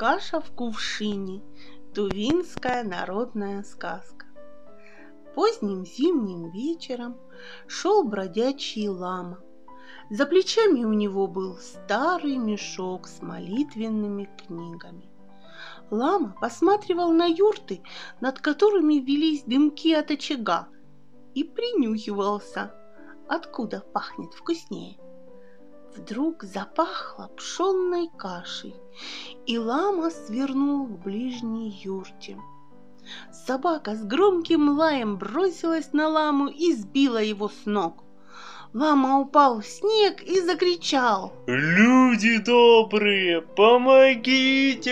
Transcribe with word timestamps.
Каша 0.00 0.40
в 0.40 0.50
кувшине. 0.52 1.42
Тувинская 1.94 2.84
народная 2.84 3.62
сказка. 3.62 4.24
Поздним 5.34 5.84
зимним 5.84 6.48
вечером 6.48 7.18
шел 7.66 8.02
бродячий 8.04 8.88
лама. 8.88 9.40
За 10.08 10.24
плечами 10.24 10.84
у 10.84 10.94
него 10.94 11.26
был 11.26 11.58
старый 11.58 12.38
мешок 12.38 13.08
с 13.08 13.20
молитвенными 13.20 14.26
книгами. 14.38 15.10
Лама 15.90 16.34
посматривал 16.40 17.12
на 17.12 17.26
юрты, 17.26 17.82
над 18.22 18.40
которыми 18.40 18.94
велись 18.94 19.42
дымки 19.42 19.92
от 19.92 20.10
очага, 20.10 20.68
и 21.34 21.44
принюхивался, 21.44 22.74
откуда 23.28 23.80
пахнет 23.92 24.32
вкуснее. 24.32 24.96
Вдруг 25.96 26.44
запахло 26.44 27.30
пшенной 27.36 28.08
кашей, 28.16 28.74
и 29.46 29.58
лама 29.58 30.10
свернул 30.10 30.86
к 30.86 31.02
ближней 31.02 31.70
юрте. 31.82 32.38
Собака 33.32 33.96
с 33.96 34.04
громким 34.04 34.78
лаем 34.78 35.16
бросилась 35.16 35.92
на 35.92 36.08
ламу 36.08 36.46
и 36.46 36.72
сбила 36.74 37.20
его 37.20 37.48
с 37.48 37.66
ног. 37.66 38.04
Лама 38.72 39.18
упал 39.18 39.60
в 39.60 39.66
снег 39.66 40.22
и 40.22 40.40
закричал. 40.40 41.32
«Люди 41.48 42.38
добрые, 42.38 43.42
помогите! 43.42 44.88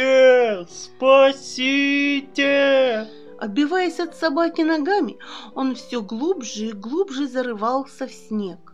Спасите!» 0.68 2.28
Отбиваясь 3.38 4.00
от 4.00 4.16
собаки 4.16 4.62
ногами, 4.62 5.16
он 5.54 5.76
все 5.76 6.02
глубже 6.02 6.66
и 6.66 6.72
глубже 6.72 7.28
зарывался 7.28 8.08
в 8.08 8.12
снег. 8.12 8.67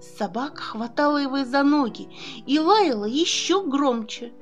Собака 0.00 0.62
хватала 0.62 1.18
его 1.18 1.44
за 1.44 1.62
ноги 1.62 2.08
и 2.46 2.58
лаяла 2.58 3.06
еще 3.06 3.62
громче. 3.62 4.32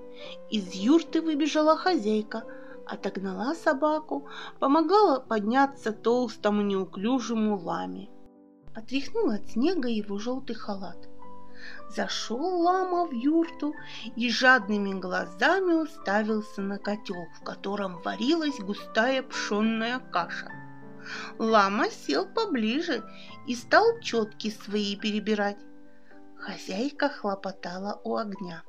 Из 0.50 0.72
юрты 0.72 1.20
выбежала 1.22 1.76
хозяйка, 1.76 2.44
отогнала 2.86 3.54
собаку, 3.54 4.28
помогала 4.58 5.20
подняться 5.20 5.92
толстому 5.92 6.62
неуклюжему 6.62 7.56
ламе. 7.56 8.08
Отряхнула 8.74 9.34
от 9.34 9.48
снега 9.50 9.88
его 9.88 10.18
желтый 10.18 10.56
халат. 10.56 11.08
Зашел 11.88 12.60
лама 12.60 13.06
в 13.06 13.12
юрту 13.12 13.74
и 14.16 14.28
жадными 14.28 14.92
глазами 14.98 15.74
уставился 15.74 16.60
на 16.60 16.78
котел, 16.78 17.26
в 17.38 17.44
котором 17.44 18.02
варилась 18.02 18.58
густая 18.58 19.22
пшенная 19.22 20.00
каша. 20.00 20.50
Лама 21.38 21.90
сел 21.90 22.26
поближе 22.26 23.02
и 23.46 23.54
стал 23.54 24.00
четки 24.00 24.50
свои 24.50 24.96
перебирать. 24.96 25.58
Хозяйка 26.38 27.08
хлопотала 27.08 28.00
у 28.04 28.16
огня. 28.16 28.62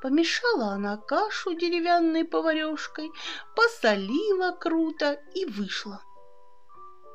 Помешала 0.00 0.72
она 0.72 0.96
кашу 0.96 1.54
деревянной 1.54 2.24
поварешкой, 2.24 3.10
посолила 3.56 4.52
круто 4.52 5.20
и 5.34 5.44
вышла. 5.46 6.00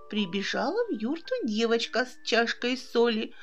Прибежала 0.09 0.85
в 0.87 0.91
юрту 0.91 1.33
девочка 1.43 2.05
с 2.05 2.17
чашкой 2.25 2.77
соли, 2.77 3.33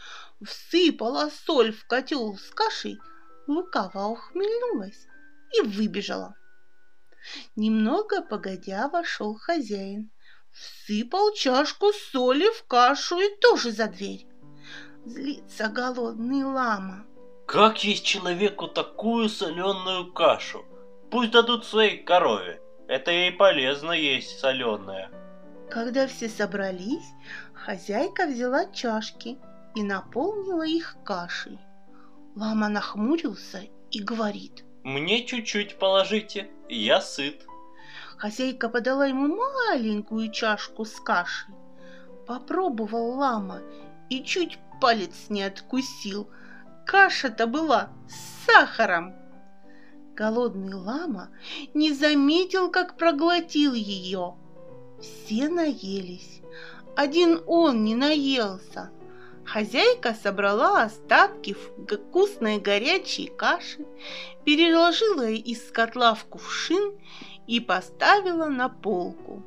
всыпала 0.43 1.31
соль 1.31 1.73
в 1.73 1.87
котел 1.87 2.37
с 2.37 2.51
кашей, 2.51 2.99
лукаво 3.47 4.07
ухмельнулась 4.07 5.07
и 5.57 5.63
выбежала. 5.63 6.35
Немного 7.57 8.23
погодя 8.23 8.89
вошел 8.89 9.35
хозяин 9.35 10.11
всыпал 10.57 11.33
чашку 11.33 11.93
соли 11.93 12.49
в 12.51 12.65
кашу 12.67 13.19
и 13.19 13.37
тоже 13.41 13.71
за 13.71 13.87
дверь. 13.89 14.27
Злится 15.05 15.69
голодный 15.69 16.45
лама. 16.45 17.05
Как 17.47 17.85
есть 17.85 18.05
человеку 18.05 18.67
такую 18.67 19.29
соленую 19.29 20.13
кашу? 20.13 20.65
Пусть 21.11 21.31
дадут 21.31 21.65
своей 21.65 22.03
корове. 22.03 22.61
Это 22.89 23.11
ей 23.11 23.33
полезно 23.33 23.93
есть 23.93 24.39
соленая. 24.41 25.11
Когда 25.71 26.07
все 26.07 26.29
собрались, 26.29 27.07
хозяйка 27.55 28.27
взяла 28.27 28.67
чашки 28.67 29.39
и 29.75 29.83
наполнила 29.83 30.67
их 30.67 30.97
кашей. 31.05 31.59
Лама 32.35 32.69
нахмурился 32.69 33.63
и 33.91 34.03
говорит. 34.03 34.65
Мне 34.85 35.25
чуть-чуть 35.25 35.79
положите, 35.79 36.49
я 36.69 37.01
сыт. 37.01 37.45
Хозяйка 38.19 38.69
подала 38.69 39.07
ему 39.07 39.37
маленькую 39.37 40.33
чашку 40.33 40.85
с 40.85 40.99
кашей. 41.01 41.55
Попробовал 42.27 43.19
лама 43.19 43.61
и 44.09 44.23
чуть 44.25 44.59
палец 44.81 45.27
не 45.29 45.43
откусил. 45.43 46.29
Каша-то 46.87 47.47
была 47.47 47.91
с 48.09 48.47
сахаром. 48.47 49.15
Голодный 50.15 50.75
лама 50.75 51.29
не 51.75 51.93
заметил, 51.93 52.71
как 52.71 52.97
проглотил 52.97 53.75
ее. 53.75 54.35
Все 55.01 55.49
наелись. 55.49 56.41
Один 56.97 57.43
он 57.47 57.85
не 57.85 57.95
наелся. 57.95 58.91
Хозяйка 59.45 60.15
собрала 60.15 60.83
остатки 60.83 61.55
вкусной 61.55 62.59
горячей 62.59 63.29
каши, 63.29 63.87
переложила 64.45 65.29
из 65.29 65.71
котла 65.71 66.15
в 66.15 66.25
кувшин 66.25 66.99
и 67.47 67.61
поставила 67.61 68.47
на 68.47 68.69
полку. 68.69 69.43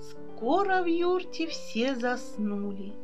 Скоро 0.00 0.82
в 0.82 0.86
юрте 0.86 1.46
все 1.48 1.96
заснули. 1.96 2.94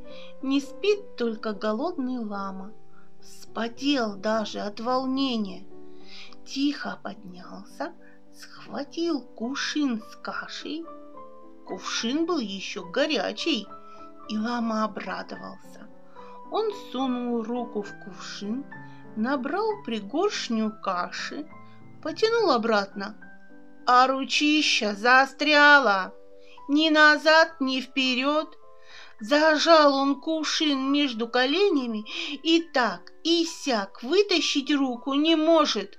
Не 0.43 0.61
спит 0.61 1.17
только 1.17 1.53
голодный 1.53 2.19
лама. 2.19 2.73
Спотел 3.21 4.17
даже 4.17 4.61
от 4.61 4.81
волнения. 4.81 5.65
Тихо 6.45 6.99
поднялся, 7.03 7.93
схватил 8.35 9.21
кувшин 9.21 10.03
с 10.03 10.17
кашей. 10.17 10.85
Кувшин 11.67 12.27
был 12.27 12.39
еще 12.39 12.85
горячий, 12.89 13.67
и 14.29 14.39
лама 14.39 14.85
обрадовался. 14.85 15.89
Он 16.51 16.71
сунул 16.93 17.43
руку 17.43 17.83
в 17.83 17.93
кувшин, 18.05 18.65
набрал 19.17 19.83
пригоршню 19.85 20.73
каши, 20.83 21.49
потянул 22.03 22.51
обратно, 22.51 23.17
а 23.87 24.07
ручища 24.07 24.95
застряла. 24.95 26.15
Ни 26.69 26.89
назад, 26.91 27.61
ни 27.61 27.81
вперед. 27.81 28.49
Зажал 29.21 29.95
он 29.95 30.21
кувшин 30.21 30.93
между 30.93 31.29
коленями 31.29 32.05
и 32.43 32.61
так, 32.61 33.13
и 33.23 33.45
сяк 33.45 34.03
вытащить 34.03 34.73
руку 34.73 35.15
не 35.15 35.37
может, 35.37 35.99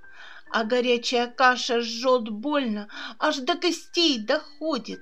а 0.51 0.63
горячая 0.63 1.27
каша 1.27 1.81
жжет 1.81 2.29
больно, 2.29 2.87
аж 3.19 3.37
до 3.37 3.55
костей 3.55 4.19
доходит. 4.19 5.01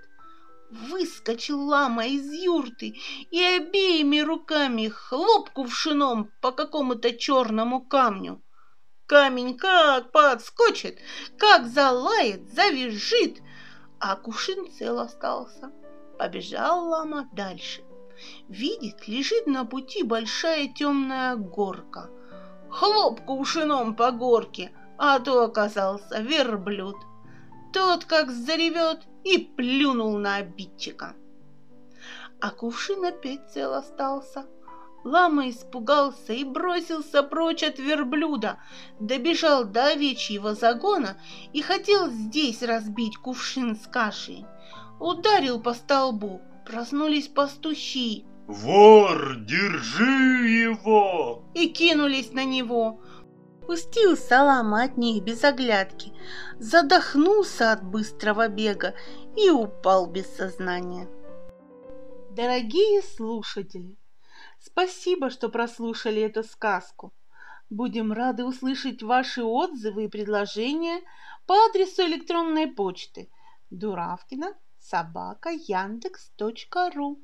Выскочил 0.69 1.61
лама 1.61 2.07
из 2.07 2.31
юрты 2.31 2.95
и 3.29 3.41
обеими 3.41 4.19
руками 4.19 4.87
хлоп 4.87 5.49
кувшином 5.51 6.31
по 6.41 6.51
какому-то 6.51 7.15
черному 7.15 7.81
камню. 7.81 8.41
Камень 9.07 9.57
как 9.57 10.11
подскочит, 10.11 10.97
как 11.37 11.67
залает, 11.67 12.49
завизжит, 12.53 13.41
а 13.99 14.15
кувшин 14.15 14.71
цел 14.71 14.99
остался. 14.99 15.71
Побежал 16.17 16.87
лама 16.87 17.27
дальше. 17.33 17.83
Видит, 18.47 19.07
лежит 19.07 19.45
на 19.45 19.65
пути 19.65 20.03
большая 20.03 20.67
темная 20.67 21.35
горка. 21.35 22.09
Хлоп 22.69 23.21
кувшином 23.25 23.95
по 23.95 24.11
горке, 24.11 24.71
а 24.97 25.19
то 25.19 25.43
оказался 25.43 26.21
верблюд. 26.21 26.95
Тот 27.73 28.05
как 28.05 28.31
заревет 28.31 29.01
и 29.23 29.37
плюнул 29.37 30.17
на 30.17 30.37
обидчика. 30.37 31.15
А 32.39 32.51
кувшин 32.51 33.03
опять 33.05 33.51
цел 33.51 33.73
остался. 33.73 34.45
Лама 35.03 35.49
испугался 35.49 36.33
и 36.33 36.43
бросился 36.43 37.23
прочь 37.23 37.63
от 37.63 37.77
верблюда, 37.77 38.57
добежал 38.99 39.65
до 39.65 39.87
овечьего 39.87 40.55
загона 40.55 41.17
и 41.51 41.61
хотел 41.61 42.09
здесь 42.09 42.63
разбить 42.63 43.17
кувшин 43.17 43.75
с 43.75 43.85
кашей. 43.87 44.45
Ударил 44.99 45.59
по 45.59 45.73
столбу, 45.73 46.41
проснулись 46.65 47.27
пастухи. 47.27 48.25
«Вор, 48.47 49.37
держи 49.37 50.47
его!» 50.47 51.43
И 51.53 51.69
кинулись 51.69 52.31
на 52.33 52.45
него. 52.45 53.01
Пустился 53.65 54.43
лама 54.43 54.83
от 54.83 54.97
них 54.97 55.23
без 55.23 55.43
оглядки, 55.43 56.11
задохнулся 56.59 57.71
от 57.71 57.83
быстрого 57.83 58.49
бега 58.49 58.93
и 59.37 59.49
упал 59.49 60.07
без 60.07 60.27
сознания. 60.35 61.07
Дорогие 62.31 63.01
слушатели! 63.01 63.95
Спасибо, 64.59 65.29
что 65.29 65.49
прослушали 65.49 66.21
эту 66.21 66.43
сказку. 66.43 67.13
Будем 67.69 68.13
рады 68.13 68.45
услышать 68.45 69.01
ваши 69.01 69.43
отзывы 69.43 70.05
и 70.05 70.07
предложения 70.09 71.01
по 71.45 71.55
адресу 71.65 72.03
электронной 72.03 72.67
почты 72.67 73.29
дуравкина 73.69 74.53
собака 74.79 75.49
яндекс.ру 75.49 77.19